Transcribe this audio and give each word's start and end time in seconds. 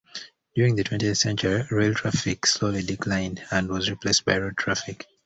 During 0.55 0.75
the 0.77 0.83
twentieth 0.83 1.19
century, 1.19 1.61
rail 1.69 1.93
traffic 1.93 2.47
slowly 2.47 2.81
declined 2.81 3.43
and 3.51 3.69
was 3.69 3.87
replaced 3.87 4.25
by 4.25 4.39
road 4.39 4.57
traffic. 4.57 5.05